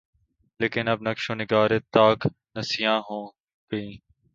[0.59, 2.19] لیکن اب نقش و نگارِ طاق
[2.55, 3.19] نسیاں ہو
[3.71, 3.93] گئیں